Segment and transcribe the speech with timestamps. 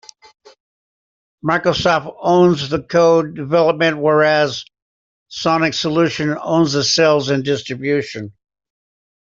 [1.45, 4.65] Microsoft owns the code development whereas
[5.27, 8.33] Sonic Solutions owns the sales and distribution.